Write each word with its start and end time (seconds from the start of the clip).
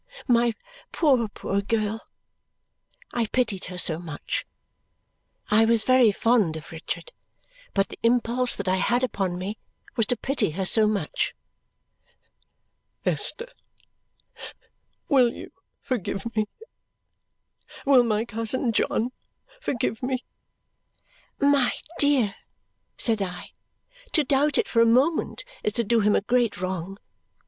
My 0.27 0.55
poor, 0.91 1.27
poor 1.27 1.61
girl!" 1.61 2.01
I 3.13 3.27
pitied 3.27 3.65
her 3.65 3.77
so 3.77 3.99
much. 3.99 4.47
I 5.51 5.63
was 5.63 5.83
very 5.83 6.11
fond 6.11 6.57
of 6.57 6.71
Richard, 6.71 7.11
but 7.75 7.89
the 7.89 7.99
impulse 8.01 8.55
that 8.55 8.67
I 8.67 8.77
had 8.77 9.03
upon 9.03 9.37
me 9.37 9.59
was 9.95 10.07
to 10.07 10.17
pity 10.17 10.49
her 10.57 10.65
so 10.65 10.87
much. 10.87 11.35
"Esther, 13.05 13.51
will 15.07 15.31
you 15.31 15.51
forgive 15.83 16.35
me? 16.35 16.47
Will 17.85 18.01
my 18.01 18.25
cousin 18.25 18.71
John 18.71 19.11
forgive 19.61 20.01
me?" 20.01 20.25
"My 21.39 21.73
dear," 21.99 22.33
said 22.97 23.21
I, 23.21 23.51
"to 24.13 24.23
doubt 24.23 24.57
it 24.57 24.67
for 24.67 24.81
a 24.81 24.85
moment 24.87 25.43
is 25.63 25.73
to 25.73 25.83
do 25.83 25.99
him 25.99 26.15
a 26.15 26.21
great 26.21 26.59
wrong. 26.59 26.97